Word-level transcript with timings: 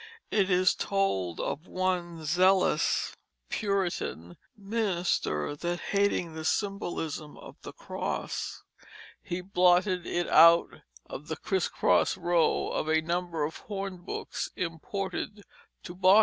It 0.31 0.49
is 0.49 0.73
told 0.73 1.39
of 1.39 1.67
one 1.67 2.25
zealous 2.25 3.15
Puritan 3.49 4.35
minister 4.57 5.55
that 5.55 5.79
hating 5.91 6.33
the 6.33 6.43
symbolism 6.43 7.37
of 7.37 7.55
the 7.61 7.71
cross 7.71 8.63
he 9.21 9.41
blotted 9.41 10.07
it 10.07 10.27
out 10.27 10.69
of 11.05 11.27
the 11.27 11.35
criss 11.37 11.67
cross 11.67 12.17
row 12.17 12.69
of 12.69 12.89
a 12.89 13.01
number 13.03 13.43
of 13.43 13.65
hornbooks 13.67 14.49
imported 14.55 15.43
to 15.83 15.93
Boston. 15.93 16.19